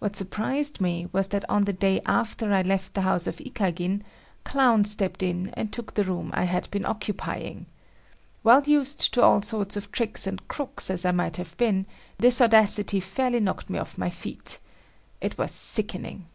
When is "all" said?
9.22-9.40